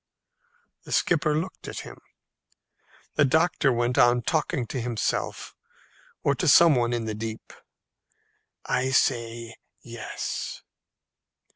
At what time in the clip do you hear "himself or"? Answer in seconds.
4.81-6.33